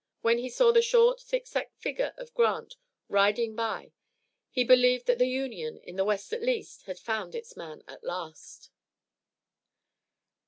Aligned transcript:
When 0.21 0.39
he 0.39 0.49
saw 0.49 0.71
the 0.71 0.81
short, 0.81 1.21
thick 1.21 1.45
set 1.45 1.75
figure 1.77 2.15
of 2.17 2.33
Grant 2.33 2.75
riding 3.07 3.53
by 3.55 3.91
he 4.49 4.63
believed 4.63 5.05
that 5.05 5.19
the 5.19 5.27
Union, 5.27 5.77
in 5.77 5.95
the 5.95 6.03
West 6.03 6.33
at 6.33 6.41
least, 6.41 6.87
had 6.87 6.97
found 6.97 7.35
its 7.35 7.55
man 7.55 7.83
at 7.87 8.03
last. 8.03 8.71